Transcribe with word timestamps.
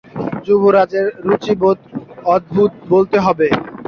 যুবরাজের 0.45 1.05
রুচিবোধ 1.25 1.77
অদ্ভুত 2.27 2.71
বলতে 2.89 3.17
হবে। 3.25 3.47